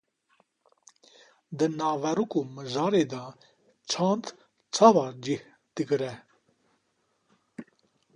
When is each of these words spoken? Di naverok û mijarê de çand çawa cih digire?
Di 1.57 1.67
naverok 1.77 2.31
û 2.39 2.41
mijarê 2.55 3.03
de 3.11 3.23
çand 3.91 4.23
çawa 4.75 5.07
cih 5.23 5.43
digire? 5.75 6.13